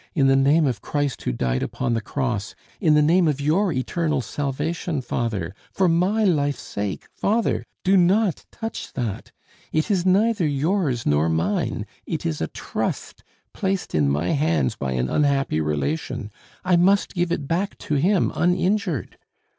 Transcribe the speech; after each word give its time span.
in 0.15 0.25
the 0.25 0.35
name 0.35 0.65
of 0.65 0.81
Christ 0.81 1.21
who 1.21 1.31
died 1.31 1.61
upon 1.61 1.93
the 1.93 2.01
cross! 2.01 2.55
in 2.79 2.95
the 2.95 3.03
name 3.03 3.27
of 3.27 3.39
your 3.39 3.71
eternal 3.71 4.19
salvation, 4.19 4.99
father! 4.99 5.53
for 5.71 5.87
my 5.87 6.23
life's 6.23 6.59
sake, 6.63 7.05
father! 7.13 7.67
do 7.83 7.95
not 7.95 8.47
touch 8.51 8.93
that! 8.93 9.31
It 9.71 9.91
is 9.91 10.03
neither 10.03 10.47
yours 10.47 11.05
nor 11.05 11.29
mine. 11.29 11.85
It 12.07 12.25
is 12.25 12.41
a 12.41 12.47
trust 12.47 13.23
placed 13.53 13.93
in 13.93 14.09
my 14.09 14.29
hands 14.31 14.75
by 14.75 14.93
an 14.93 15.07
unhappy 15.07 15.61
relation: 15.61 16.31
I 16.65 16.77
must 16.77 17.13
give 17.13 17.31
it 17.31 17.47
back 17.47 17.77
to 17.77 17.93
him 17.93 18.31
uninjured!" 18.33 19.19